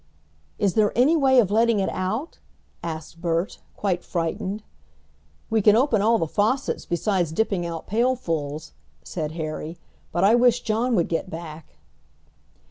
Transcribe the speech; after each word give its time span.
"Is 0.57 0.73
there 0.73 0.91
any 0.97 1.15
way 1.15 1.37
of 1.37 1.51
letting 1.51 1.79
it 1.79 1.89
out?" 1.91 2.39
asked 2.81 3.21
Bert, 3.21 3.59
quite 3.75 4.03
frightened. 4.03 4.63
"We 5.51 5.61
can 5.61 5.75
open 5.75 6.01
all 6.01 6.17
the 6.17 6.25
faucets, 6.25 6.87
besides 6.87 7.31
dipping 7.31 7.67
out 7.67 7.85
pailfuls," 7.85 8.73
said 9.03 9.33
Harry. 9.33 9.77
"But 10.11 10.23
I 10.23 10.33
wish 10.33 10.61
John 10.63 10.95
would 10.95 11.07
get 11.07 11.29
back." 11.29 11.77